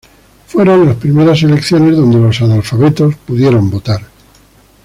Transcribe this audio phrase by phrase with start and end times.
[0.47, 4.01] Fueron las primeras elecciones donde los analfabetos pudieron votar.